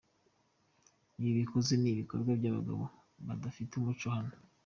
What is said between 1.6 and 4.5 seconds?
ni ibikorwa n’abagabo badafite umuco hano.